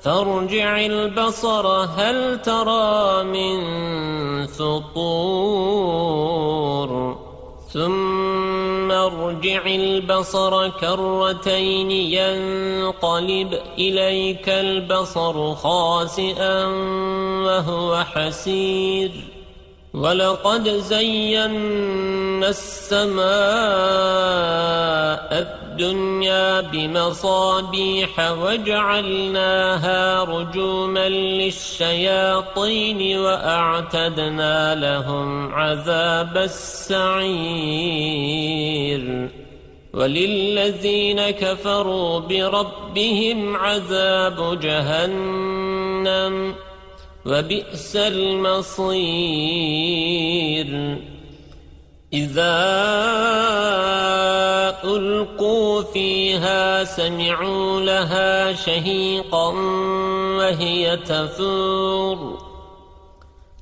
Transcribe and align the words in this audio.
فارجع 0.00 0.86
البصر 0.86 1.66
هل 1.66 2.42
ترى 2.42 3.24
من 3.24 3.58
فطور؟ 4.46 6.06
ثم 7.72 8.90
ارجع 8.90 9.66
البصر 9.66 10.68
كرتين 10.68 11.90
ينقلب 11.90 13.60
إليك 13.78 14.48
البصر 14.48 15.54
خاسئا 15.54 16.66
وهو 17.46 18.04
حسير. 18.04 19.35
ولقد 19.96 20.68
زينا 20.68 22.48
السماء 22.48 23.26
الدنيا 25.32 26.60
بمصابيح 26.60 28.32
وجعلناها 28.32 30.24
رجوما 30.24 31.08
للشياطين 31.08 33.18
وأعتدنا 33.18 34.74
لهم 34.74 35.54
عذاب 35.54 36.36
السعير 36.36 37.06
وللذين 39.94 41.30
كفروا 41.30 42.18
بربهم 42.18 43.56
عذاب 43.56 44.60
جهنم 44.60 46.54
وبئس 47.26 47.96
المصير. 47.96 48.96
إذا 52.12 52.56
ألقوا 54.84 55.82
فيها 55.82 56.84
سمعوا 56.84 57.80
لها 57.80 58.52
شهيقا 58.52 59.48
وهي 60.38 60.96
تفور. 60.96 62.38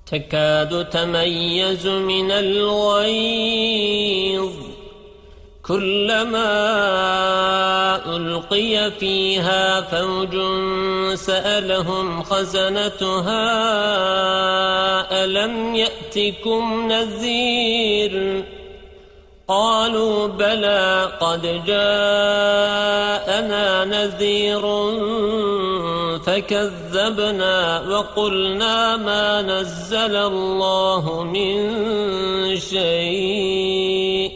تكاد 0.07 0.89
تميز 0.91 1.87
من 1.87 2.31
الغيظ. 2.31 3.15
كلما 5.69 6.47
ألقي 8.17 8.91
فيها 8.91 9.81
فوج 9.81 10.37
سألهم 11.15 12.23
خزنتها 12.23 13.45
ألم 15.25 15.75
يأتكم 15.75 16.93
نذير؟ 16.93 18.45
قالوا 19.49 20.27
بلى 20.27 21.09
قد 21.21 21.43
جاءنا 21.67 21.85
نذير 23.85 24.63
فكذبنا 26.27 27.81
وقلنا 27.89 28.97
ما 28.97 29.43
نزل 29.43 30.17
الله 30.17 31.23
من 31.23 31.77
شيء. 32.57 34.34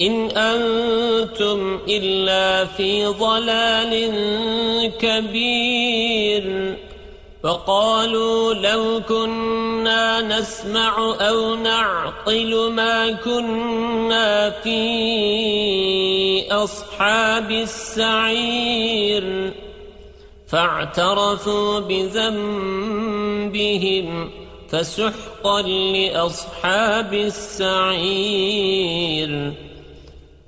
إن 0.00 0.30
أنتم 0.30 1.80
إلا 1.88 2.64
في 2.64 3.06
ضلال 3.06 4.12
كبير 4.98 6.76
وقالوا 7.42 8.54
لو 8.54 9.02
كنا 9.08 10.20
نسمع 10.20 11.14
أو 11.20 11.54
نعقل 11.54 12.70
ما 12.72 13.12
كنا 13.12 14.50
في 14.50 14.82
أصحاب 16.50 17.50
السعير 17.50 19.24
فاعترفوا 20.46 21.80
بذنبهم 21.80 22.92
فسحقا 24.68 25.62
لأصحاب 25.62 27.14
السعير 27.14 28.52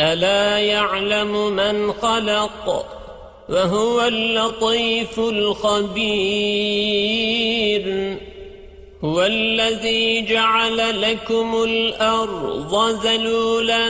ألا 0.00 0.58
يعلم 0.58 1.52
من 1.52 1.92
خلق 1.92 2.86
وهو 3.48 4.02
اللطيف 4.02 5.18
الخبير 5.18 6.66
هو 9.04 9.22
الذي 9.22 10.22
جعل 10.22 11.02
لكم 11.02 11.62
الأرض 11.62 13.00
ذلولا 13.06 13.88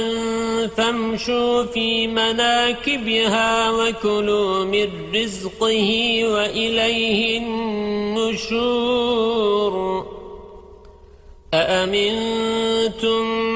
فامشوا 0.76 1.62
في 1.62 2.06
مناكبها 2.06 3.70
وكلوا 3.70 4.64
من 4.64 4.88
رزقه 5.14 6.20
وإليه 6.24 7.38
النشور 7.38 8.96
أأمنتم 11.54 13.22
من 13.22 13.55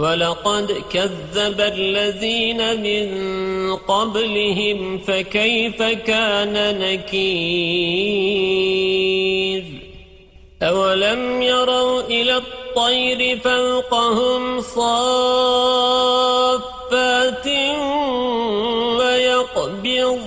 ولقد 0.00 0.82
كذب 0.92 1.60
الذين 1.60 2.82
من 2.82 3.08
قبلهم 3.76 4.98
فكيف 4.98 5.82
كان 5.82 6.78
نكير؟ 6.78 7.60
أولم 10.62 11.42
يروا 11.42 12.00
إلى 12.00 12.36
الطير 12.36 13.38
فوقهم 13.38 14.60
صافات 14.60 14.96
ويقبض؟ 18.98 20.18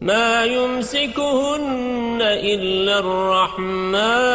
ما 0.00 0.44
يمسكهن 0.44 2.18
إلا 2.22 2.98
الرحمن. 2.98 4.34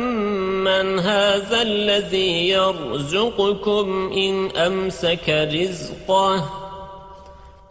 هذا 0.81 1.61
الذي 1.61 2.49
يرزقكم 2.49 4.11
إن 4.13 4.49
أمسك 4.55 5.49
رزقه 5.53 6.49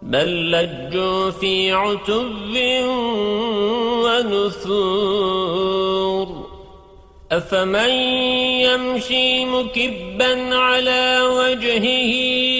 بل 0.03 0.51
لجوا 0.51 1.31
في 1.31 1.73
عتب 1.73 2.57
ونثور. 4.05 5.71
أفمن 7.33 7.91
يمشي 8.61 9.45
مكبا 9.45 10.55
على 10.55 11.21
وجهه 11.23 12.60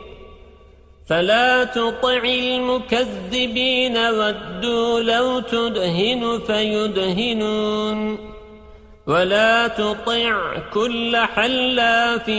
فلا 1.11 1.63
تطع 1.63 2.23
المكذبين 2.23 3.97
ودوا 3.97 4.99
لو 4.99 5.39
تدهن 5.39 6.39
فيدهنون 6.47 8.17
ولا 9.07 9.67
تطع 9.67 10.57
كل 10.73 11.17
حلاف 11.17 12.29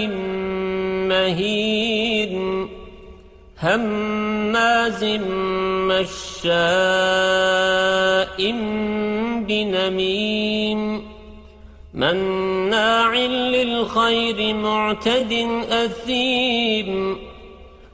مهين 1.11 2.69
هماز 3.63 5.05
مشاء 5.93 6.93
بنميم 9.49 11.03
مناع 11.95 13.15
للخير 13.15 14.55
معتد 14.55 15.49
أثيم 15.71 17.33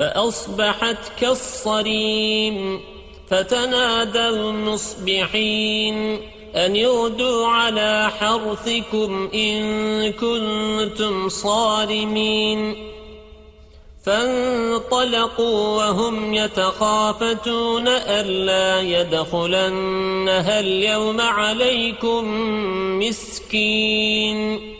فأصبحت 0.00 1.12
كالصريم 1.20 2.80
فتنادوا 3.30 4.52
مصبحين 4.52 6.20
أن 6.56 6.76
يغدوا 6.76 7.46
على 7.46 8.10
حرثكم 8.18 9.28
إن 9.34 10.12
كنتم 10.12 11.28
صارمين. 11.28 12.90
فانطلقوا 14.04 15.76
وهم 15.76 16.34
يتخافتون 16.34 17.88
ألا 17.88 18.80
يدخلنها 18.80 20.60
اليوم 20.60 21.20
عليكم 21.20 22.24
مسكين. 22.98 24.79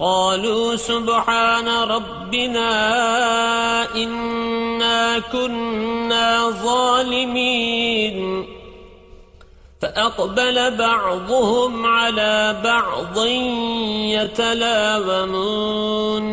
قالوا 0.00 0.76
سبحان 0.76 1.68
ربنا 1.68 2.72
إنا 3.94 5.18
كنا 5.18 6.50
ظالمين. 6.50 8.46
فأقبل 9.82 10.76
بعضهم 10.76 11.86
على 11.86 12.56
بعض 12.64 13.18
يتلاومون. 14.16 16.24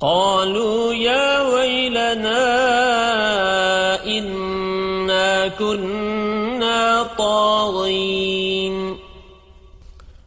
قالوا 0.00 0.94
يا 0.94 1.42
ويلنا 1.42 2.44
إنا 4.06 5.48
كنا 5.48 7.02
طاغين. 7.18 8.81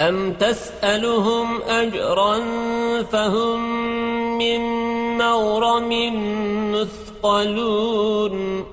أم 0.00 0.32
تسألهم 0.32 1.62
أجرا 1.62 2.38
فهم 3.02 3.60
من 4.38 4.60
مغرم 5.18 6.12
مثقلون 6.72 8.64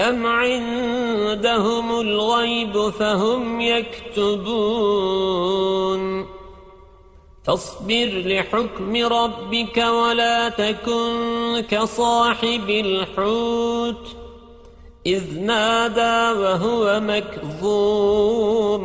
أم 0.00 0.26
عندهم 0.26 2.00
الغيب 2.00 2.88
فهم 2.88 3.60
يكتبون 3.60 4.74
فاصبر 7.44 8.22
لحكم 8.26 8.96
ربك 8.96 9.76
ولا 9.76 10.48
تكن 10.48 11.64
كصاحب 11.70 12.70
الحوت 12.70 14.16
إذ 15.06 15.40
نادى 15.40 16.40
وهو 16.40 17.00
مكظوم 17.00 18.84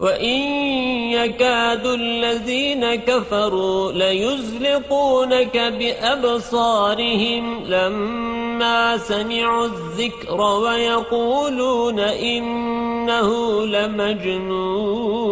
وَإِن 0.00 0.40
يَكَادُ 1.10 1.86
الَّذِينَ 1.86 2.94
كَفَرُوا 2.94 3.92
لَيُزْلِقُونَكَ 3.92 5.58
بِأَبْصَارِهِمْ 5.58 7.64
لَمَّا 7.64 8.96
سمعوا 8.96 9.66
الذكر 9.66 10.40
ويقولون 10.40 11.98
إنه 11.98 13.60
لمجنون 13.66 15.28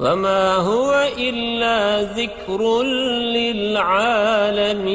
وما 0.00 0.56
هو 0.56 1.08
إلا 1.18 2.02
ذكر 2.02 2.82
للعالمين 3.36 4.94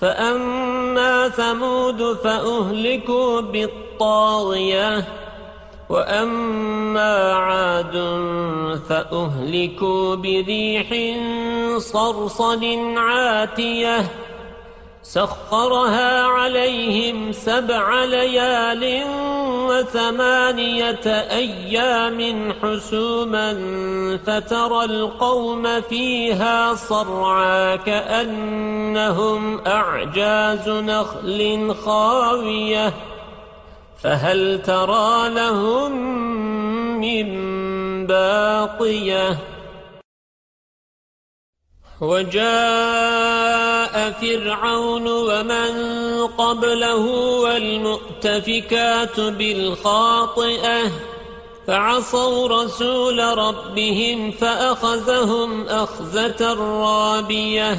فأما 0.00 1.28
ثمود 1.28 2.16
فأهلكوا 2.24 3.40
بالطاغية 3.40 5.04
وأما 5.88 7.32
عاد 7.32 7.92
فأهلكوا 8.88 10.14
بريح 10.14 10.88
صرصل 11.78 12.64
عاتية. 12.96 14.08
سخرها 15.02 16.22
عليهم 16.22 17.32
سبع 17.32 18.04
ليال 18.04 19.04
وثمانية 19.68 21.06
أيام 21.30 22.52
حسوما 22.62 23.52
فترى 24.26 24.84
القوم 24.84 25.80
فيها 25.80 26.74
صرعا 26.74 27.76
كأنهم 27.76 29.60
أعجاز 29.66 30.68
نخل 30.68 31.74
خاوية 31.84 32.92
فهل 34.02 34.62
ترى 34.62 35.28
لهم 35.28 35.92
من 37.00 37.26
باقية 38.06 39.38
وجاء 42.00 43.94
فرعون 44.20 45.06
ومن 45.06 45.72
قبله 46.38 47.06
والمؤتفكات 47.42 49.20
بالخاطئة 49.20 50.82
فعصوا 51.66 52.48
رسول 52.48 53.38
ربهم 53.38 54.30
فأخذهم 54.30 55.68
أخذة 55.68 56.54
رابية. 56.60 57.78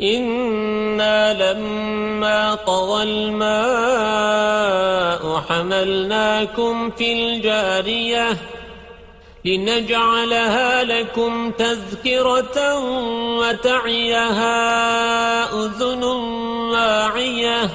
إنا 0.00 1.52
لما 1.52 2.54
طغى 2.54 3.02
الماء 3.02 4.42
حملناكم 5.48 6.90
في 6.90 7.12
الجارية 7.12 8.36
لنجعلها 9.44 10.84
لكم 10.84 11.50
تذكرة 11.50 12.78
وتعيها 13.38 14.44
أذن 15.64 16.04
واعية. 16.72 17.70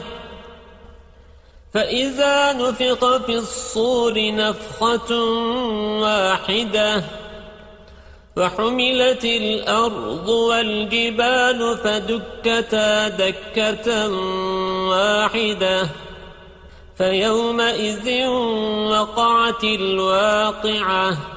فإذا 1.74 2.53
نفق 2.53 3.25
في 3.25 3.36
الصور 3.36 4.13
نفخة 4.36 5.15
واحدة 6.01 7.03
وحملت 8.38 9.25
الأرض 9.25 10.30
والجبال 10.30 11.77
فدكتا 11.77 13.08
دكة 13.08 14.10
واحدة. 14.89 15.89
فيومئذ 16.97 18.27
وقعت 18.89 19.63
الواقعة. 19.63 21.37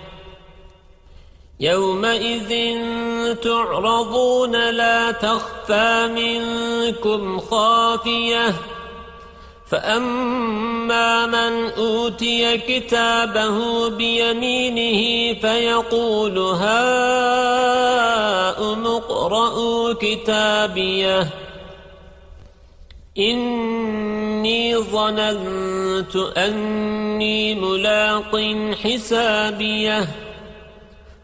يومئذ 1.61 2.77
تعرضون 3.35 4.69
لا 4.69 5.11
تخفى 5.11 6.07
منكم 6.15 7.39
خافية. 7.39 8.53
فأما 9.67 11.25
من 11.25 11.71
أوتي 11.77 12.57
كتابه 12.57 13.89
بيمينه 13.89 15.33
فيقول 15.39 16.37
هاؤم 16.37 16.85
اقرءوا 18.85 19.93
كتابيه. 19.93 21.27
إني 23.17 24.77
ظننت 24.77 26.15
أني 26.15 27.55
ملاق 27.55 28.55
حسابيه. 28.83 30.30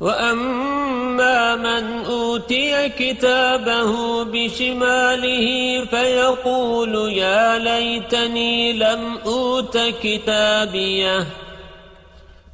وأما 0.00 1.56
من 1.56 2.04
أوتي 2.04 2.88
كتابه 2.88 4.24
بشماله 4.24 5.46
فيقول 5.84 7.12
يا 7.12 7.58
ليتني 7.58 8.72
لم 8.72 9.18
أوت 9.26 9.78
كتابيه 10.02 11.26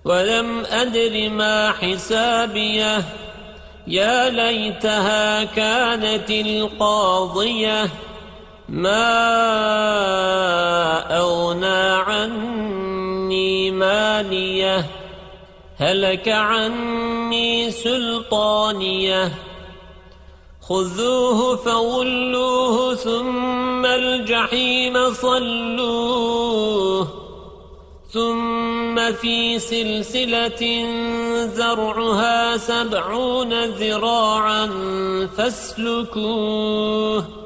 ولم 0.04 0.64
أدر 0.70 1.30
ما 1.30 1.72
حسابيه 1.72 3.04
يا 3.86 4.30
ليتها 4.30 5.44
كانت 5.44 6.30
القاضية 6.30 7.88
ما 8.68 9.06
أغنى 11.18 11.92
عني 12.06 13.70
ماليه 13.70 14.86
هلك 15.78 16.28
عني 16.28 17.70
سلطانية. 17.70 19.32
خذوه 20.62 21.56
فغلوه 21.56 22.94
ثم 22.94 23.86
الجحيم 23.86 25.12
صلوه. 25.12 27.08
ثم 28.12 29.12
في 29.12 29.58
سلسلة 29.58 30.86
زرعها 31.46 32.56
سبعون 32.56 33.64
ذراعا 33.64 34.70
فاسلكوه. 35.36 37.45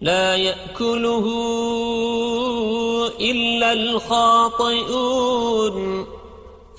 لا 0.00 0.36
يأكله 0.36 1.26
إلا 3.20 3.72
الخاطئون. 3.72 5.26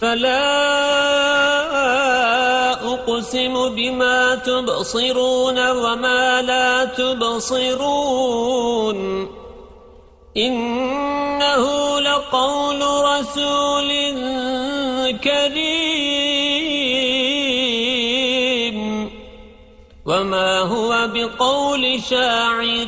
فلا 0.01 0.49
أقسم 2.93 3.75
بما 3.75 4.35
تبصرون 4.35 5.71
وما 5.71 6.41
لا 6.41 6.85
تبصرون. 6.85 8.19
إنه 10.37 11.99
لقول 11.99 12.81
رسول 12.81 13.89
كريم. 15.23 16.39
وما 20.05 20.59
هو 20.59 21.09
بقول 21.13 22.01
شاعر. 22.09 22.87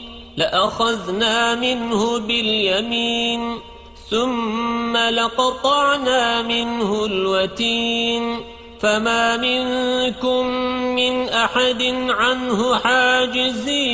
لأخذنا 0.37 1.55
منه 1.55 2.19
باليمين 2.19 3.59
ثم 4.09 4.97
لقطعنا 4.97 6.41
منه 6.41 7.05
الوتين. 7.05 8.39
فما 8.81 9.37
منكم 9.37 10.45
من 10.95 11.29
أحد 11.29 11.83
عنه 12.09 12.75
حاجزين. 12.77 13.91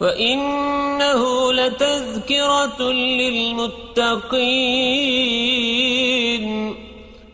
وإنه 0.00 1.52
لتذكرة 1.52 2.82
للمتقين. 2.92 4.28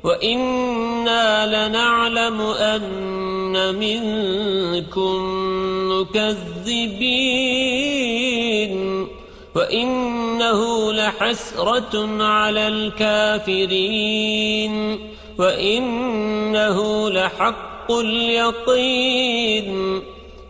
وإنا 0.04 1.46
لنعلم 1.46 2.40
أن 2.40 3.74
منكم 3.74 5.14
مكذبين 5.90 7.54
وإنه 9.54 10.92
لحسرة 10.92 12.22
على 12.22 12.68
الكافرين 12.68 14.74
وإنه 15.38 17.10
لحق 17.10 17.92
اليقين 17.92 20.02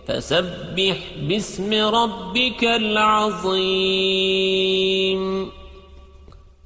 فسبح 0.08 0.96
باسم 1.22 1.74
ربك 1.74 2.64
العظيم 2.64 4.24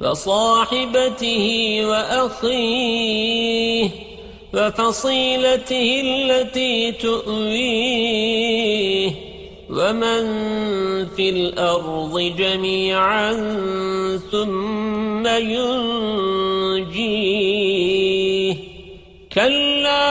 وصاحبته 0.00 1.80
وأخيه 1.88 3.90
وفصيلته 4.54 6.00
التي 6.04 6.92
تؤويه 6.92 8.46
ومن 9.70 10.26
في 11.16 11.30
الأرض 11.30 12.20
جميعا 12.38 13.32
ثم 14.32 15.26
ينجيه 15.26 16.96
كلا 19.32 20.06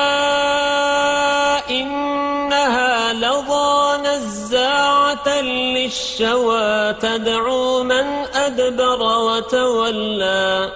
إنها 1.69 3.13
لظى 3.13 3.97
نزاعة 4.07 5.41
للشوى 5.41 6.93
تدعو 6.93 7.83
من 7.83 8.24
أدبر 8.59 9.01
وتولى 9.01 10.71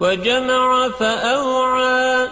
وجمع 0.00 0.88
فأوعى 0.88 2.28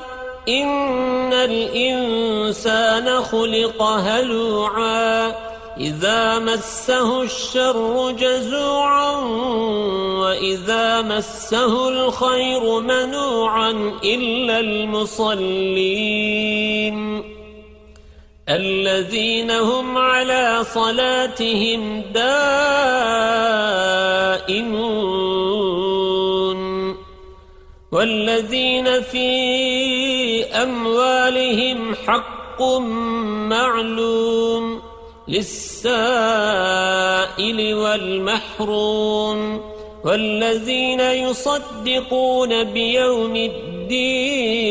إن 0.48 1.32
الإنسان 1.32 3.20
خلق 3.20 3.82
هلوعا 3.82 5.34
إذا 5.80 6.38
مسه 6.38 7.22
الشر 7.22 8.10
جزوعا 8.10 9.16
وإذا 10.20 11.02
مسه 11.02 11.88
الخير 11.88 12.80
منوعا 12.80 13.70
إلا 14.04 14.60
المصلين 14.60 16.20
الذين 18.50 19.50
هم 19.50 19.98
على 19.98 20.64
صلاتهم 20.64 22.00
دائمون 22.00 23.00
والذين 27.92 29.02
في 29.02 30.44
أموالهم 30.44 31.94
حق 31.94 32.62
معلوم 33.50 34.82
للسائل 35.28 36.34
والمحروم 37.74 39.60
والذين 40.04 41.00
يصدقون 41.00 42.64
بيوم 42.64 43.36
الدين 43.36 44.70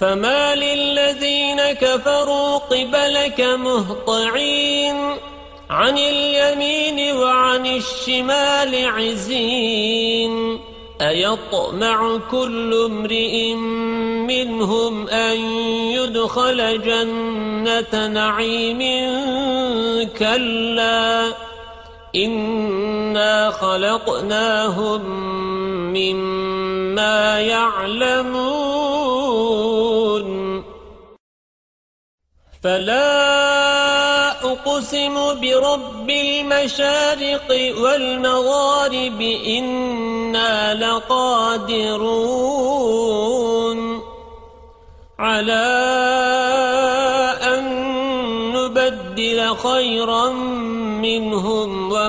فما 0.00 0.54
للذين 0.54 1.60
كفروا 1.60 2.58
قبلك 2.58 3.40
مهطعين 3.40 5.16
عن 5.70 5.98
اليمين 5.98 7.16
وعن 7.16 7.66
الشمال 7.66 8.86
عزين 8.88 10.60
أيطمع 11.00 12.20
كل 12.30 12.74
امرئ 12.86 13.54
منهم 14.24 15.08
أن 15.08 15.40
يدخل 15.92 16.82
جنة 16.82 18.06
نعيم 18.06 18.80
كلا 20.18 21.49
إنا 22.14 23.50
خلقناهم 23.50 25.02
مما 25.92 27.40
يعلمون 27.40 28.80
فلا 32.62 34.30
أقسم 34.52 35.40
برب 35.40 36.10
المشارق 36.10 37.74
والمغارب 37.82 39.20
إنا 39.46 40.74
لقادرون 40.74 42.20
على 45.18 45.66
أن 47.42 47.64
نبدل 48.52 49.56
خيرا 49.56 50.30
منهم 51.02 51.79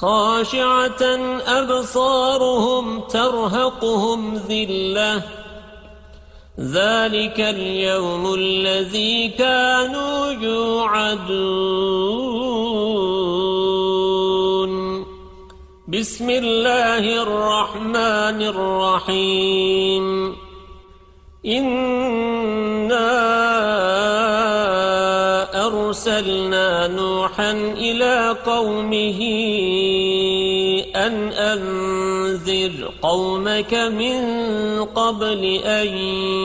خاشعة 0.00 1.02
أبصارهم 1.46 3.00
ترهقهم 3.00 4.36
ذِلَّةٌ. 4.36 5.22
ذلك 6.60 7.40
اليوم 7.40 8.34
الذي 8.34 9.28
كانوا 9.28 10.32
يوعدون. 10.32 11.26
بسم 15.88 16.30
الله 16.30 17.22
الرحمن 17.22 18.42
الرحيم. 18.42 20.36
إنا 21.46 23.55
أرسلنا 26.16 26.86
نوحا 26.86 27.52
إلى 27.52 28.36
قومه 28.46 29.20
أن 30.96 31.32
أنذر 31.32 32.90
قومك 33.02 33.74
من 33.74 34.20
قبل 34.84 35.60
أن 35.64 35.86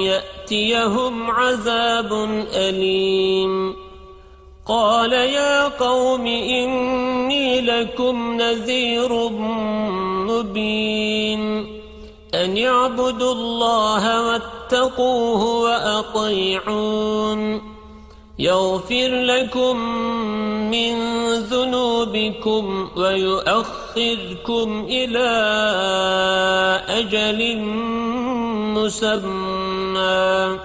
يأتيهم 0.04 1.32
عذاب 1.32 2.14
أليم. 2.54 3.76
قال 4.68 5.14
يا 5.14 5.68
قوم 5.68 6.28
إني 6.28 7.62
لكم 7.62 8.42
نذير 8.42 9.30
مبين. 10.30 11.42
أن 12.34 12.58
يعبدوا 12.58 13.34
الله 13.34 14.28
واتقوه 14.28 15.62
وأطيعون. 15.62 17.71
يغفر 18.42 19.10
لكم 19.24 19.76
من 20.72 20.94
ذنوبكم 21.34 22.90
ويؤخركم 22.96 24.86
إلى 24.90 25.30
أجل 26.90 27.58
مسمى. 28.78 30.60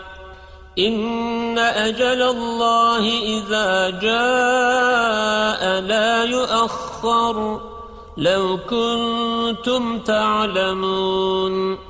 إن 0.79 1.59
أجل 1.59 2.23
الله 2.23 3.05
إذا 3.23 3.91
جاء 3.91 5.81
لا 5.81 6.25
يؤخر. 6.25 7.61
لو 8.17 8.59
كنتم 8.71 9.99
تعلمون. 9.99 11.86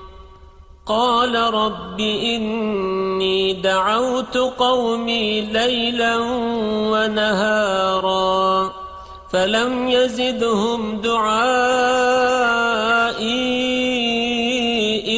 قال 0.87 1.35
رب 1.35 2.01
إني 2.01 3.53
دعوت 3.53 4.37
قومي 4.37 5.41
ليلا 5.41 6.17
ونهارا 6.93 8.73
فلم 9.31 9.89
يزدهم 9.89 11.01
دعائي 11.01 11.57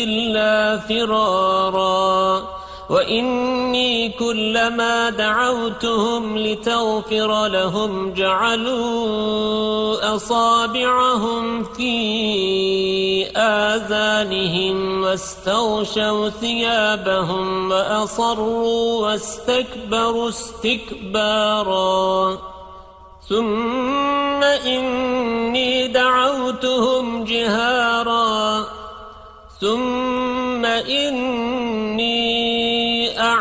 إلا 0.05 0.79
فرارا 0.79 1.88
وإني 2.89 4.09
كلما 4.09 5.11
دعوتهم 5.11 6.39
لتغفر 6.39 7.47
لهم 7.47 8.13
جعلوا 8.13 10.17
أصابعهم 10.17 11.65
في 11.65 13.27
آذانهم 13.37 15.03
واستغشوا 15.03 16.29
ثيابهم 16.29 17.71
وأصروا 17.71 19.07
واستكبروا 19.07 20.29
استكبارا 20.29 22.39
ثم 23.29 24.43
إني 24.43 25.89
دعوتهم 25.89 27.25
جهارا 27.25 28.67
ثم 29.61 30.65
إني 30.65 32.78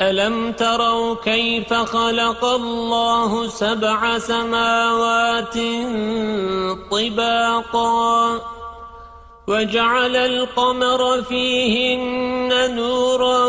ألم 0.00 0.52
تروا 0.52 1.14
كيف 1.24 1.74
خلق 1.74 2.44
الله 2.44 3.48
سبع 3.48 4.18
سماوات 4.18 5.54
طباقا 6.90 8.40
وجعل 9.46 10.16
القمر 10.16 11.22
فيهن 11.22 12.74
نورا 12.76 13.46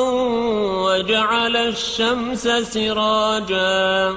وجعل 0.86 1.58
الشمس 1.58 2.48
سراجا 2.48 4.16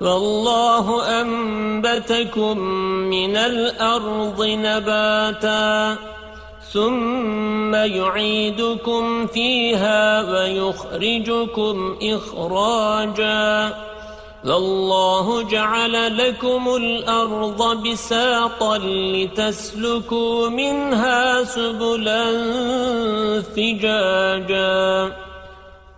والله 0.00 1.20
أنبتكم 1.20 2.58
من 3.10 3.36
الأرض 3.36 4.44
نباتا 4.44 5.96
ثم 6.72 7.74
يعيدكم 7.74 9.26
فيها 9.26 10.30
ويخرجكم 10.32 11.96
إخراجا. 12.02 13.74
والله 14.44 15.42
جعل 15.42 16.18
لكم 16.18 16.76
الأرض 16.76 17.88
بساطا 17.88 18.78
لتسلكوا 18.78 20.48
منها 20.48 21.44
سبلا 21.44 22.24
فجاجا. 23.42 25.12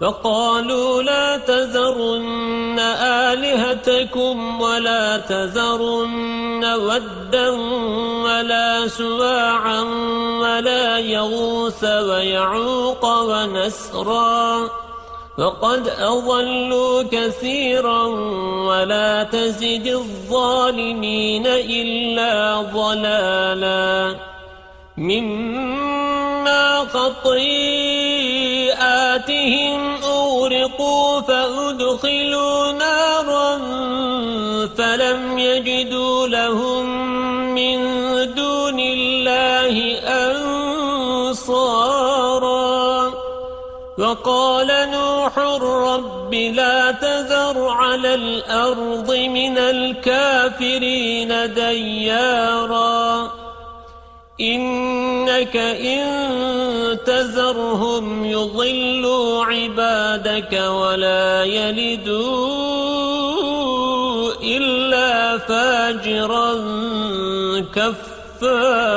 فقالوا 0.00 1.02
لا 1.02 1.36
تذرن 1.36 2.78
آلهتكم 3.00 4.60
ولا 4.60 5.16
تذرن 5.16 6.64
ودا 6.64 7.50
ولا 8.24 8.88
سواعا 8.88 9.82
ولا 10.40 10.98
يغوث 10.98 11.84
ويعوق 11.84 13.04
ونسرا 13.04 14.70
فقد 15.38 15.88
أضلوا 15.98 17.02
كثيرا 17.02 18.04
ولا 18.68 19.22
تزد 19.22 19.86
الظالمين 19.86 21.46
إلا 21.46 22.60
ضلالا 22.60 24.16
مما 24.96 26.78
خطيئاتهم 26.84 27.46
أغرقوا 30.04 31.20
فأدخلوا 31.20 32.72
نارا 32.72 33.58
فلم 34.66 35.38
يجدوا 35.38 36.28
لهم 36.28 36.86
من 37.54 37.78
دون 38.34 38.80
الله 38.80 39.98
أنصارا. 41.24 41.76
وقال 43.98 44.90
نوح 44.90 45.38
رب 45.62 46.34
لا 46.34 46.90
تذر 46.90 47.68
على 47.68 48.14
الأرض 48.14 49.14
من 49.14 49.58
الكافرين 49.58 51.54
دياراً. 51.54 53.45
إنك 54.40 55.56
إن 55.56 56.98
تذرهم 57.06 58.24
يضلوا 58.24 59.44
عبادك 59.44 60.52
ولا 60.52 61.44
يلدوا 61.44 62.76
إلا 64.42 65.38
فاجرا 65.38 66.52
كفارا. 67.74 68.96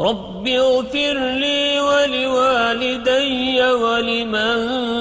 رب 0.00 0.48
اغفر 0.48 1.18
لي 1.18 1.80
ولوالدي 1.80 3.62
ولمن 3.72 4.91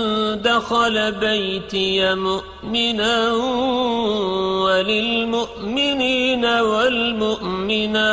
دخل 0.52 1.12
بيتي 1.12 2.16
مؤمنا 2.16 3.16
وللمؤمنين 4.66 6.46
والمؤمنات 6.72 8.12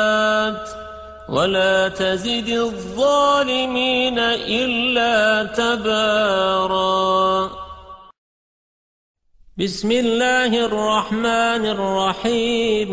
ولا 1.29 1.89
تزد 1.89 2.49
الظالمين 2.49 4.19
إلا 4.63 5.45
تبارا. 5.61 7.51
بسم 9.59 9.91
الله 9.93 10.53
الرحمن 10.65 11.65
الرحيم. 11.77 12.93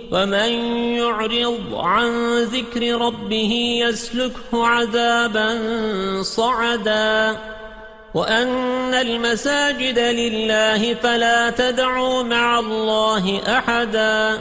ومن 0.11 0.51
يعرض 0.95 1.75
عن 1.75 2.37
ذكر 2.43 3.01
ربه 3.01 3.81
يسلكه 3.87 4.67
عذابا 4.67 5.59
صعدا. 6.21 7.37
وأن 8.13 8.93
المساجد 8.93 9.99
لله 9.99 10.93
فلا 10.93 11.49
تدعوا 11.49 12.23
مع 12.23 12.59
الله 12.59 13.41
أحدا. 13.57 14.39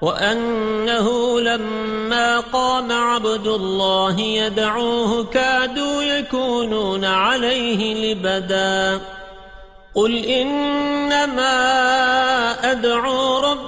وأنه 0.00 1.40
لما 1.40 2.40
قام 2.40 2.92
عبد 2.92 3.46
الله 3.46 4.20
يدعوه 4.20 5.24
كادوا 5.24 6.02
يكونون 6.02 7.04
عليه 7.04 8.12
لبدا. 8.14 9.00
قل 9.94 10.24
إنما 10.24 11.50
أدعو 12.72 13.38
ربي 13.38 13.67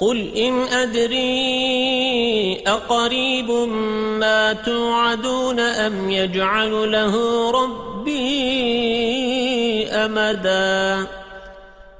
قل 0.00 0.36
إن 0.36 0.62
أدري 0.62 1.28
أقريب 2.66 3.50
ما 4.20 4.52
توعدون 4.52 5.60
أم 5.60 6.10
يجعل 6.10 6.92
له 6.92 7.50
ربي 7.50 8.28
أمدا؟ 9.88 11.06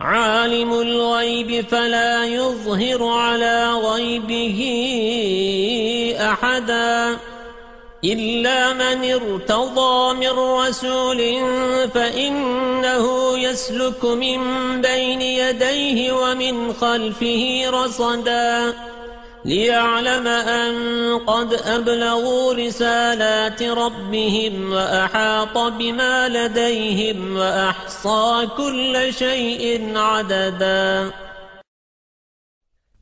عالم 0.00 0.72
الغيب 0.72 1.64
فلا 1.70 2.24
يظهر 2.24 3.06
على 3.06 3.72
غيبه 3.72 4.60
أحدا. 6.20 7.16
إلا 8.04 8.72
من 8.72 9.12
ارتضى 9.12 10.14
من 10.14 10.38
رسول 10.38 11.18
فإنه 11.94 13.38
يسلك 13.38 14.04
من 14.04 14.40
بين 14.80 15.22
يديه 15.22 16.12
ومن 16.12 16.72
خلفه 16.72 17.62
رصدا 17.68 18.74
ليعلم 19.44 20.26
أن 20.26 20.74
قد 21.18 21.52
أبلغوا 21.54 22.54
رسالات 22.54 23.62
ربهم 23.62 24.72
وأحاط 24.72 25.58
بما 25.58 26.28
لديهم 26.28 27.36
وأحصى 27.36 28.48
كل 28.56 29.14
شيء 29.14 29.92
عددا 29.96 31.10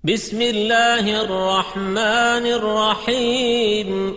بسم 0.04 0.42
الله 0.42 1.22
الرحمن 1.22 2.46
الرحيم 2.46 4.16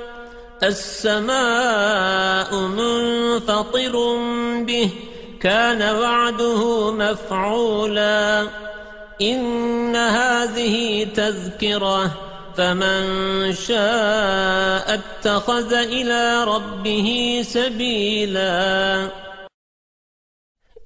السماء 0.63 2.55
منفطر 2.55 4.17
به 4.65 4.89
كان 5.41 5.95
وعده 5.95 6.91
مفعولا. 6.91 8.47
إن 9.21 9.95
هذه 9.95 11.07
تذكرة 11.15 12.11
فمن 12.57 13.03
شاء 13.53 14.99
اتخذ 14.99 15.73
إلى 15.73 16.43
ربه 16.43 17.41
سبيلا. 17.45 19.07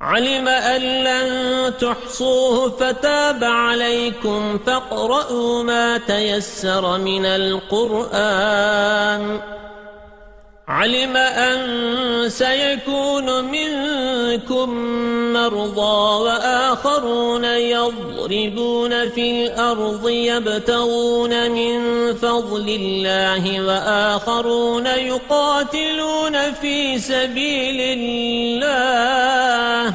علم 0.00 0.48
أن 0.48 0.80
لن 0.80 1.72
تحصوه 1.78 2.70
فتاب 2.70 3.44
عليكم 3.44 4.58
فاقرأوا 4.66 5.62
ما 5.62 5.98
تيسر 5.98 6.98
من 6.98 7.26
القرآن. 7.26 8.60
علم 10.70 11.16
أن 11.16 12.28
سيكون 12.28 13.44
منكم 13.44 14.70
مرضى 15.32 16.24
وآخرون 16.24 17.44
يضربون 17.44 19.08
في 19.08 19.30
الأرض 19.30 20.08
يبتغون 20.08 21.50
من 21.50 21.78
فضل 22.14 22.68
الله 22.68 23.66
وآخرون 23.66 24.86
يقاتلون 24.86 26.52
في 26.60 26.98
سبيل 26.98 27.80
الله. 28.60 29.94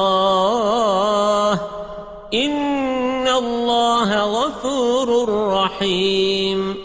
إن 2.33 3.27
الله 3.27 4.09
غفور 4.15 5.09
رحيم. 5.53 6.75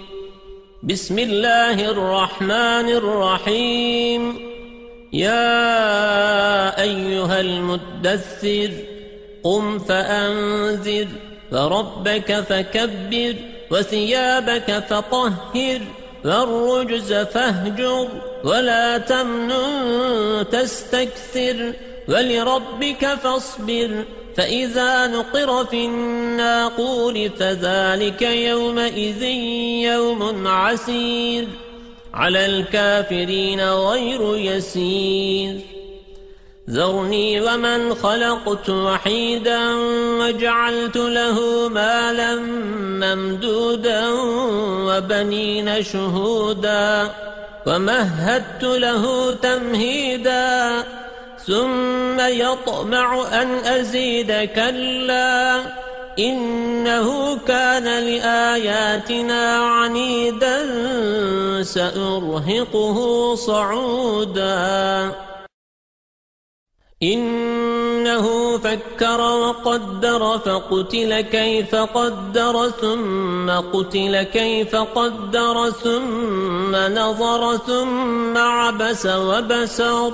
بسم 0.83 1.19
الله 1.19 1.91
الرحمن 1.91 2.89
الرحيم. 2.91 4.39
يا 5.13 6.83
أيها 6.83 7.41
المدثر 7.41 8.71
قم 9.45 9.79
فأنذر 9.79 11.09
فربك 11.51 12.41
فكبر 12.41 13.35
وثيابك 13.71 14.85
فطهر. 14.91 15.81
والرجز 16.27 17.12
فاهجر 17.12 18.09
ولا 18.45 18.99
تمنن 18.99 20.45
تستكثر 20.51 21.72
ولربك 22.09 23.07
فاصبر 23.22 24.05
فإذا 24.37 25.07
نقر 25.07 25.64
في 25.64 25.85
الناقور 25.85 27.29
فذلك 27.39 28.22
يومئذ 28.22 29.22
يوم 29.93 30.47
عسير 30.47 31.49
على 32.14 32.47
الكافرين 32.47 33.61
غير 33.61 34.37
يسير 34.37 35.76
ذرني 36.71 37.41
ومن 37.41 37.95
خلقت 37.95 38.71
وحيدا 38.71 39.75
وجعلت 40.21 40.97
له 40.97 41.69
مالا 41.69 42.35
ممدودا 43.03 44.09
وبنين 44.87 45.83
شهودا 45.83 47.09
ومهدت 47.67 48.64
له 48.64 49.33
تمهيدا 49.43 50.85
ثم 51.47 52.21
يطمع 52.21 53.27
أن 53.43 53.49
أزيد 53.55 54.33
كلا 54.55 55.61
إنه 56.19 57.39
كان 57.49 57.85
لآياتنا 57.85 59.57
عنيدا 59.57 60.57
سأرهقه 61.62 63.35
صعودا 63.35 65.12
إنه 67.03 68.59
فكر 68.59 69.21
وقدر 69.21 70.39
فقتل 70.39 71.21
كيف 71.21 71.75
قدر 71.75 72.71
ثم 72.81 73.51
قتل 73.51 74.23
كيف 74.23 74.77
قدر 74.77 75.71
ثم 75.71 76.77
نظر 76.77 77.57
ثم 77.57 78.37
عبس 78.37 79.07
وبسر 79.07 80.13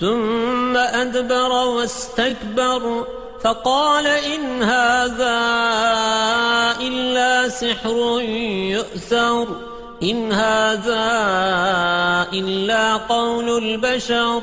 ثم 0.00 0.76
أدبر 0.76 1.52
واستكبر 1.52 3.04
فقال 3.40 4.06
إن 4.06 4.62
هذا 4.62 5.38
إلا 6.80 7.48
سحر 7.48 8.20
يؤثر 8.70 9.46
إن 10.02 10.32
هذا 10.32 11.06
إلا 12.32 12.96
قول 12.96 13.64
البشر 13.64 14.42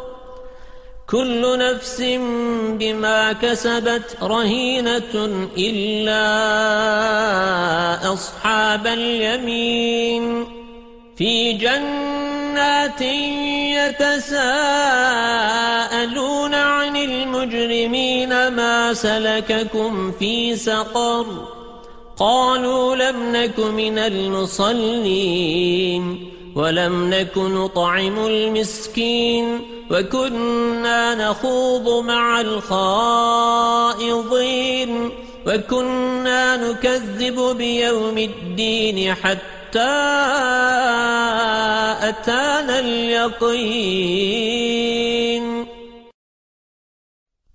كل 1.11 1.59
نفس 1.59 2.01
بما 2.79 3.33
كسبت 3.33 4.17
رهينة 4.23 5.47
إلا 5.57 6.23
أصحاب 8.13 8.87
اليمين. 8.87 10.45
في 11.17 11.53
جنات 11.53 13.01
يتساءلون 13.91 14.53
عن 16.53 16.97
المجرمين 16.97 18.47
ما 18.47 18.93
سلككم 18.93 20.11
في 20.11 20.55
سقر. 20.55 21.25
قالوا 22.17 22.95
لم 22.95 23.35
نك 23.35 23.59
من 23.59 23.97
المصلين 23.99 25.21
ولم 26.55 27.09
نك 27.09 27.37
نطعم 27.37 28.25
المسكين. 28.25 29.61
وكنا 29.91 31.15
نخوض 31.15 32.03
مع 32.05 32.41
الخائضين 32.41 33.51
وكنا 35.47 36.57
نكذب 36.57 37.57
بيوم 37.57 38.17
الدين 38.17 39.13
حتى 39.15 39.79
أتانا 42.09 42.79
اليقين. 42.79 44.21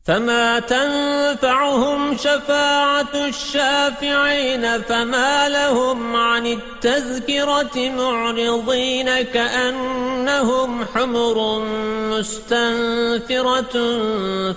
فما 0.07 0.59
تنفعهم 0.61 2.17
شفاعة 2.17 3.15
الشافعين 3.15 4.83
فما 4.83 5.49
لهم 5.49 6.17
عن 6.17 6.47
التذكرة 6.47 7.91
معرضين 7.91 9.23
كأنهم 9.23 10.85
حمر 10.95 11.63
مستنفرة 12.11 13.75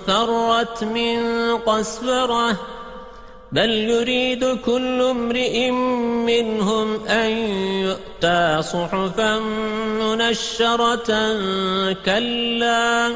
ثرت 0.08 0.84
من 0.84 1.20
قسفره 1.58 2.58
بل 3.52 3.70
يريد 3.70 4.46
كل 4.66 5.02
امرئ 5.02 5.70
منهم 6.30 7.06
أن 7.08 7.30
يؤتى 7.84 8.62
صحفا 8.62 9.40
منشرة 10.00 11.08
كلا. 12.06 13.16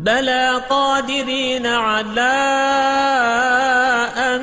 بلى 0.00 0.62
قادرين 0.70 1.66
على 1.66 2.32
أن 4.16 4.42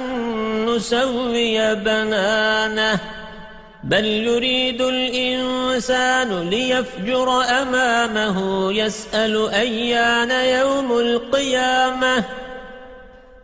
نسوي 0.66 1.76
بنانه 1.76 3.00
بل 3.84 4.06
يريد 4.06 4.82
الإنسان 4.82 6.50
ليفجر 6.50 7.42
أمامه 7.62 8.72
يسأل 8.74 9.50
أيان 9.50 10.32
يوم 10.32 11.00
القيامة 11.00 12.24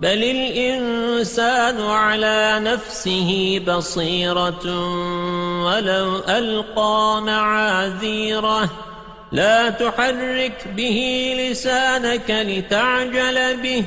بل 0.00 0.24
الإنسان 0.24 1.80
على 1.80 2.60
نفسه 2.62 3.62
بصيرة 3.66 4.66
ولو 5.64 6.16
ألقى 6.28 7.22
معاذيره. 7.22 8.70
لا 9.32 9.70
تحرك 9.70 10.68
به 10.76 11.34
لسانك 11.38 12.30
لتعجل 12.30 13.56
به. 13.56 13.84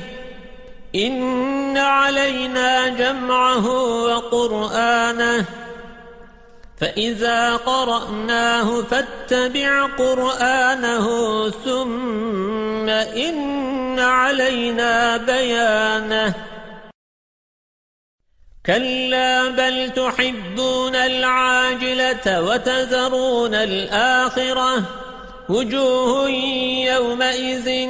إن 0.94 1.76
علينا 1.76 2.88
جمعه 2.88 3.66
وقرآنه. 4.04 5.44
فإذا 6.82 7.56
قرأناه 7.56 8.82
فاتبع 8.82 9.86
قرآنه 9.86 11.06
ثم 11.50 12.88
إن 12.88 13.98
علينا 13.98 15.16
بيانه. 15.16 16.34
كلا 18.66 19.48
بل 19.48 19.90
تحبون 19.90 20.96
العاجلة 20.96 22.42
وتذرون 22.42 23.54
الآخرة. 23.54 24.82
وجوه 25.48 26.28
يومئذ 26.86 27.88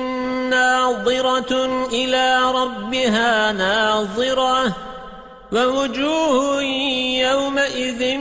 ناظرة 0.50 1.86
إلى 1.92 2.52
ربها 2.52 3.52
ناظرة. 3.52 4.91
ووجوه 5.52 6.62
يومئذ 7.28 8.18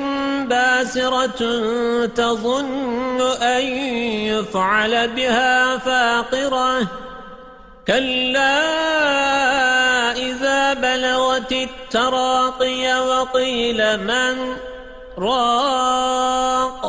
باسرة 0.48 1.42
تظن 2.06 3.22
أن 3.42 3.62
يفعل 4.32 5.08
بها 5.08 5.78
فاقرة. 5.78 6.88
كلا 7.88 8.58
إذا 10.12 10.74
بلغت 10.74 11.52
التراقي 11.52 13.08
وقيل 13.08 13.98
من 13.98 14.56
راق 15.18 16.82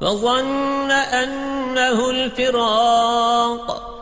وظن 0.00 0.90
أنه 0.90 2.10
الفراق. 2.10 3.91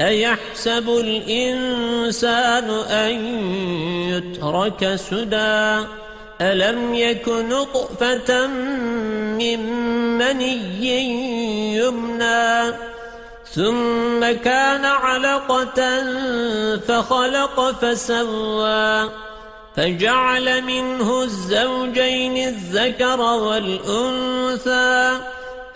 أيحسب 0.00 0.88
الإنسان 0.88 2.70
أن 2.70 3.14
يترك 4.08 4.94
سدى؟ 4.94 5.86
ألم 6.40 6.94
يكن 6.94 7.48
نطفة 7.48 8.46
من 8.46 9.60
مني 10.18 11.76
يمنى؟ 11.76 12.76
ثم 13.54 14.20
كان 14.44 14.84
علقة 14.84 16.04
فخلق 16.76 17.70
فسوى. 17.70 19.10
فجعل 19.76 20.62
منه 20.62 21.22
الزوجين 21.22 22.36
الذكر 22.36 23.20
والأنثى. 23.20 25.18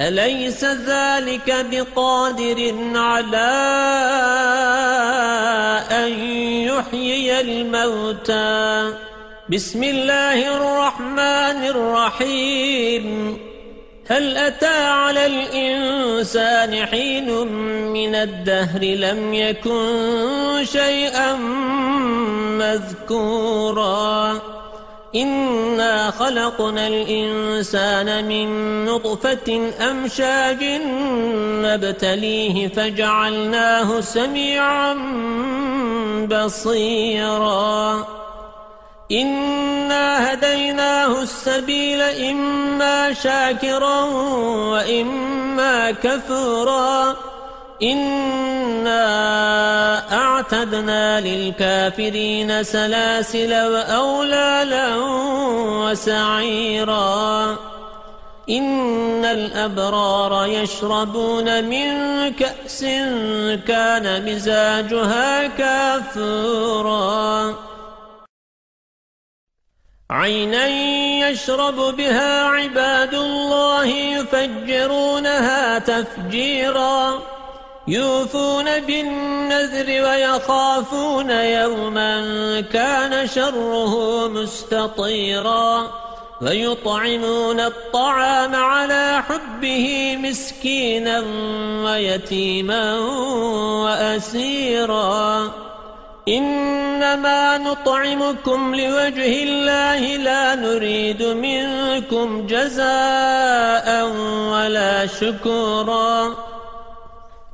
أليس 0.01 0.65
ذلك 0.65 1.67
بقادر 1.71 2.75
على 2.95 3.51
أن 5.91 6.11
يحيي 6.71 7.41
الموتى؟ 7.41 8.93
بسم 9.49 9.85
الله 9.85 10.57
الرحمن 10.57 11.59
الرحيم. 11.75 13.39
هل 14.09 14.37
أتى 14.37 14.77
على 14.87 15.27
الإنسان 15.27 16.87
حين 16.87 17.47
من 17.93 18.15
الدهر 18.15 18.81
لم 18.81 19.35
يكن 19.35 20.65
شيئا 20.65 21.35
مذكورا؟ 22.59 24.58
إنا 25.15 26.11
خلقنا 26.11 26.87
الإنسان 26.87 28.25
من 28.25 28.49
نطفة 28.85 29.73
أمشاج 29.91 30.65
نبتليه 31.65 32.69
فجعلناه 32.69 34.01
سميعا 34.01 34.95
بصيرا. 36.31 38.07
إنا 39.13 40.33
هديناه 40.33 41.23
السبيل 41.23 42.01
إما 42.03 43.13
شاكرا 43.13 44.01
وإما 44.73 45.91
كفورا. 45.91 47.17
إنا 47.83 49.03
أعتدنا 50.13 51.21
للكافرين 51.21 52.63
سلاسل 52.63 53.53
وأولالا 53.53 54.97
وسعيرا 55.85 57.57
إن 58.51 59.25
الأبرار 59.25 60.47
يشربون 60.47 61.65
من 61.65 61.89
كأس 62.35 62.81
كان 63.67 64.35
مزاجها 64.35 65.47
كافورا 65.47 66.89
عينا 70.11 70.67
يشرب 71.29 71.97
بها 71.97 72.45
عباد 72.45 73.15
الله 73.15 73.87
يفجرونها 73.87 75.79
تفجيرا 75.79 77.38
يوفون 77.89 78.81
بالنذر 78.81 79.87
ويخافون 79.87 81.31
يوما 81.31 82.21
كان 82.61 83.27
شره 83.29 84.29
مستطيرا 84.29 85.91
ويطعمون 86.43 87.61
الطعام 87.61 88.55
على 88.55 89.23
حبه 89.29 90.17
مسكينا 90.21 91.25
ويتيما 91.85 92.99
وأسيرا. 93.85 95.53
إنما 96.29 97.59
نطعمكم 97.59 98.75
لوجه 98.75 99.43
الله 99.43 100.17
لا 100.17 100.55
نريد 100.55 101.23
منكم 101.23 102.47
جزاء 102.47 104.05
ولا 104.53 105.07
شكورا. 105.07 106.48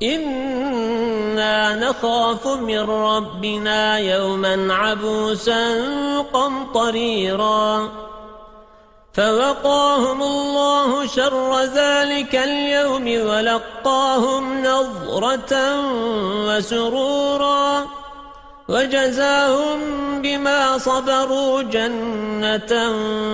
إنا 0.03 1.75
نخاف 1.75 2.47
من 2.47 2.89
ربنا 2.89 3.97
يوما 3.99 4.73
عبوسا 4.73 5.81
قمطريرا 6.33 7.89
فوقاهم 9.13 10.23
الله 10.23 11.07
شر 11.07 11.63
ذلك 11.63 12.35
اليوم 12.35 13.27
ولقاهم 13.27 14.63
نظرة 14.63 15.53
وسرورا 16.47 17.85
وجزاهم 18.69 19.79
بما 20.21 20.77
صبروا 20.77 21.61
جنة 21.61 22.91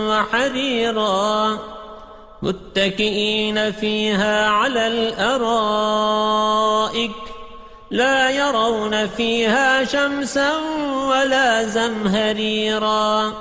وحريرا 0.10 1.58
متكئين 2.42 3.72
فيها 3.72 4.48
على 4.48 4.88
الأرائك 4.88 6.32
لا 7.92 8.30
يرون 8.30 9.08
فيها 9.08 9.86
شمسا 9.86 10.52
ولا 11.10 11.64
زمهريرا. 11.64 13.34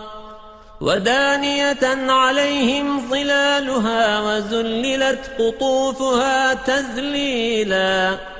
ودانية 0.81 2.13
عليهم 2.13 3.11
ظلالها 3.11 4.21
وزللت 4.21 5.31
قطوفها 5.39 6.55
تذليلاً. 6.55 8.40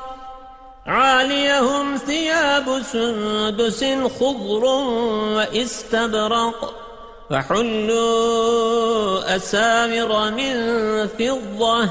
عاليهم 0.91 1.97
ثياب 1.97 2.81
سندس 2.81 3.85
خضر 4.19 4.65
وإستبرق 5.35 6.73
وحلوا 7.31 9.35
أسامر 9.35 10.31
من 10.31 10.55
فضة 11.07 11.89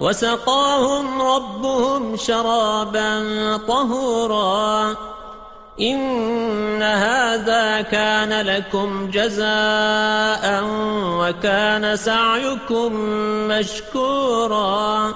وسقاهم 0.00 1.22
ربهم 1.22 2.16
شرابا 2.16 3.10
طهورا. 3.68 4.96
إن 5.80 6.82
هذا 6.82 7.80
كان 7.80 8.46
لكم 8.46 9.10
جزاء 9.10 10.64
وكان 11.20 11.96
سعيكم 11.96 12.92
مشكورا. 13.48 15.14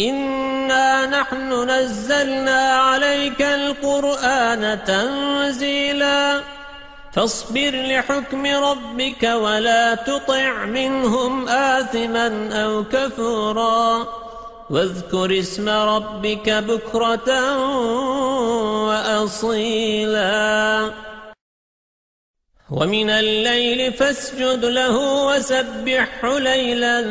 إنا 0.00 1.06
نحن 1.06 1.70
نزلنا 1.70 2.72
عليك 2.72 3.42
القرآن 3.42 4.78
تنزيلا 4.86 6.40
فاصبر 7.12 7.70
لحكم 7.74 8.46
ربك 8.46 9.22
ولا 9.22 9.94
تطع 9.94 10.64
منهم 10.64 11.48
آثما 11.48 12.48
أو 12.64 12.84
كفورا 12.84 14.06
واذكر 14.70 15.38
اسم 15.38 15.68
ربك 15.68 16.50
بكرة 16.50 17.58
وأصيلا 18.86 20.90
ومن 22.70 23.10
الليل 23.10 23.92
فاسجد 23.92 24.64
له 24.64 25.24
وسبحه 25.26 26.38
ليلا 26.38 27.04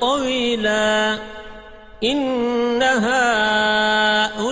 طويلا 0.00 1.18
إن 2.04 2.82
هؤلاء 2.82 4.46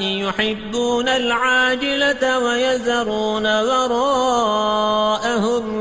يحبون 0.00 1.08
العاجلة 1.08 2.38
ويزرون 2.38 3.60
وراءهم 3.60 5.02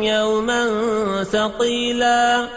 يوما 0.02 0.64
ثقيلا. 1.24 2.48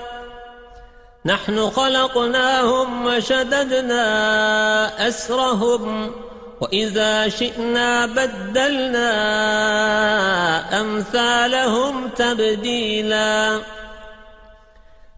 نحن 1.27 1.71
خلقناهم 1.71 3.07
وشددنا 3.07 5.09
أسرهم 5.09 6.13
وإذا 6.61 7.29
شئنا 7.29 8.07
بدلنا 8.07 9.11
أمثالهم 10.81 12.09
تبديلاً. 12.09 13.61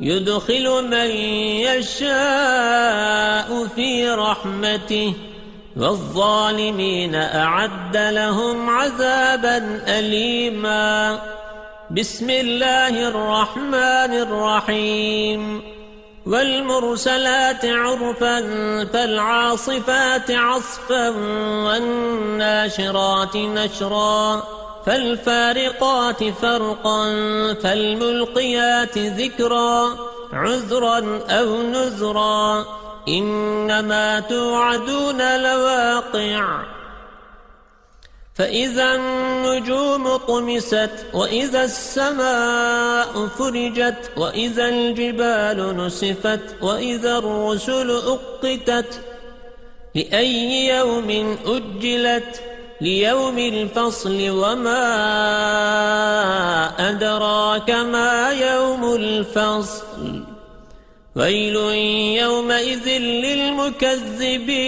يدخل 0.00 0.84
من 0.90 1.10
يشاء 1.66 3.66
في 3.76 4.10
رحمته 4.10 5.14
والظالمين 5.76 7.14
أعد 7.14 7.96
لهم 7.96 8.70
عذابا 8.70 9.82
أليما. 9.98 11.20
بسم 11.90 12.30
الله 12.30 13.08
الرحمن 13.08 14.12
الرحيم. 14.22 15.62
والمرسلات 16.26 17.64
عرفا 17.64 18.40
فالعاصفات 18.84 20.30
عصفا 20.30 21.08
والناشرات 21.66 23.36
نشرا. 23.36 24.42
فالفارقات 24.88 26.24
فرقا 26.24 27.04
فالملقيات 27.54 28.98
ذكرا 28.98 29.96
عذرا 30.32 31.20
أو 31.30 31.62
نذرا. 31.62 32.66
إنما 33.08 34.20
توعدون 34.20 35.42
لواقع. 35.42 36.62
فإذا 38.34 38.94
النجوم 38.94 40.16
طمست 40.16 40.90
وإذا 41.14 41.64
السماء 41.64 43.26
فرجت 43.26 44.10
وإذا 44.16 44.68
الجبال 44.68 45.86
نسفت 45.86 46.40
وإذا 46.62 47.18
الرسل 47.18 47.90
أقتت 47.90 49.00
لأي 49.94 50.68
يوم 50.68 51.38
أجلت. 51.46 52.47
ليوم 52.80 53.38
الفصل 53.38 54.30
وما 54.30 54.84
أدراك 56.90 57.70
ما 57.70 58.30
يوم 58.30 58.94
الفصل. 58.94 60.22
ويل 61.16 61.56
يومئذ 62.22 62.88
للمكذبين. 62.98 64.58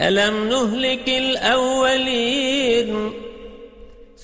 ألم 0.00 0.48
نهلك 0.48 1.08
الأولين؟ 1.08 3.12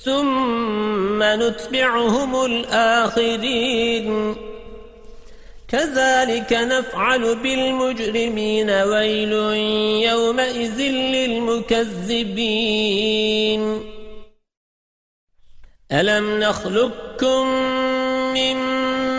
ثم 0.04 1.22
نتبعهم 1.22 2.44
الآخرين. 2.44 4.36
كذلك 5.68 6.52
نفعل 6.52 7.34
بالمجرمين 7.36 8.70
ويل 8.70 9.32
يومئذ 10.12 10.80
للمكذبين. 10.90 11.98
ألم 15.92 16.40
نخلقكم 16.40 17.46
من 18.34 18.56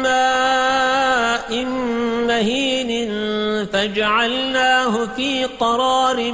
ماء 0.02 1.66
مهين 2.28 2.90
فجعلناه 3.66 5.06
في 5.16 5.46
قرار 5.46 6.32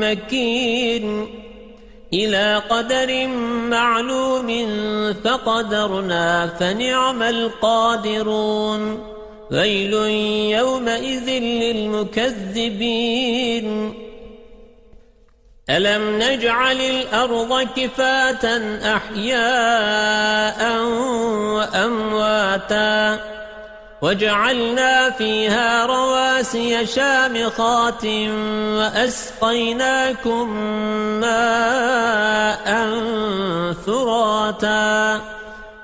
مكين. 0.00 1.26
إلى 2.12 2.62
قدر 2.70 3.26
معلوم 3.70 4.48
فقدرنا 5.24 6.46
فنعم 6.46 7.22
القادرون. 7.22 9.11
ويل 9.52 9.92
يومئذ 10.58 11.28
للمكذبين. 11.62 13.68
ألم 15.70 16.18
نجعل 16.18 16.80
الأرض 16.80 17.68
كفاة 17.76 18.44
أحياء 18.96 20.60
وأمواتا 21.56 23.20
وجعلنا 24.02 25.10
فيها 25.10 25.86
رواسي 25.86 26.86
شامخات 26.86 28.04
وأسقيناكم 28.78 30.48
ماء 31.20 32.68
ثراتا 33.86 35.20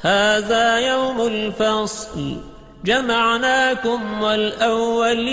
هذا 0.00 0.78
يوم 0.78 1.26
الفصل 1.26 2.36
جمعناكم 2.84 4.22
والأولين. 4.22 5.28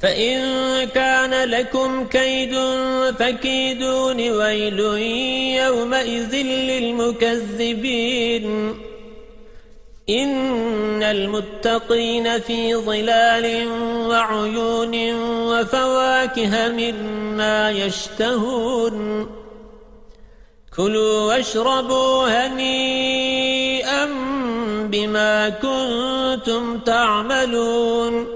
فإن 0.00 0.38
كان 0.84 1.50
لكم 1.50 2.04
كيد 2.04 2.54
فكيدون 3.18 4.30
ويل 4.30 4.80
يومئذ 5.64 6.36
للمكذبين. 6.46 8.46
إن 10.10 11.02
المتقين 11.02 12.40
في 12.40 12.74
ظلال 12.74 13.68
وعيون 14.08 15.14
وفواكه 15.22 16.68
مما 16.68 17.70
يشتهون. 17.70 19.26
كلوا 20.78 21.22
واشربوا 21.22 22.46
هنيئا 22.46 24.04
بما 24.84 25.48
كنتم 25.48 26.78
تعملون. 26.78 28.26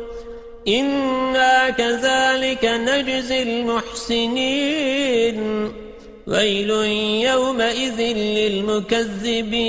إنا 0.68 1.70
كذلك 1.70 2.64
نجزي 2.64 3.42
المحسنين. 3.42 5.38
ويل 6.26 6.70
يومئذ 7.30 8.00
للمكذبين. 8.16 9.62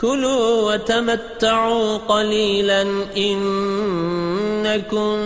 كلوا 0.00 0.72
وتمتعوا 0.72 1.96
قليلا 1.96 2.82
إنكم 3.16 5.18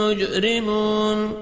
مجرمون. 0.00 1.41